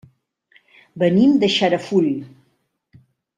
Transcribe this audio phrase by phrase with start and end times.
[1.03, 2.09] Venim de Xarafull.